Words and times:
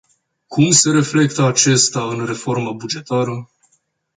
Cum 0.47 0.71
se 0.71 0.91
reflectă 0.91 1.41
acestea 1.43 2.01
în 2.03 2.25
reforma 2.25 2.71
bugetară? 2.71 3.49